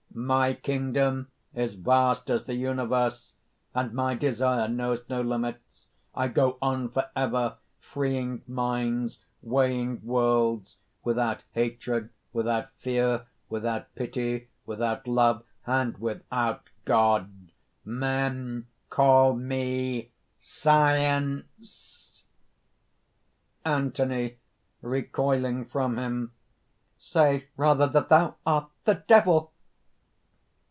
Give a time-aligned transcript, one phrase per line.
[0.13, 3.31] "My kingdom is vast as the universe;
[3.73, 5.87] and my desire knows no limits.
[6.13, 10.75] I go on forever, freeing minds, weighing worlds,
[11.05, 17.31] without hatred, without fear, without pity, without love, and without God.
[17.85, 20.11] Men call me
[20.41, 22.23] SCIENCE!"
[23.63, 24.37] ANTHONY
[24.81, 26.33] (recoiling from him):
[26.97, 28.69] "Say, rather, that thou art...
[28.83, 29.53] the Devil!"